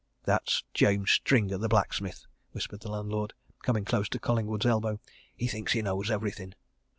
"That's 0.23 0.63
James 0.73 1.11
Stringer, 1.11 1.59
the 1.59 1.69
blacksmith," 1.69 2.25
whispered 2.53 2.79
the 2.79 2.89
landlord, 2.89 3.35
coming 3.61 3.85
close 3.85 4.09
to 4.09 4.19
Collingwood's 4.19 4.65
elbow. 4.65 4.99
"He 5.35 5.45
thinks 5.45 5.73
he 5.73 5.83
knows 5.83 6.09
everything!" 6.09 6.55